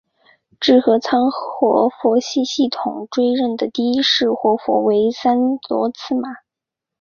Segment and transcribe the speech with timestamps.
[0.59, 5.37] 智合仓活佛系统追认的第一世活佛为三
[5.69, 6.37] 罗喇嘛。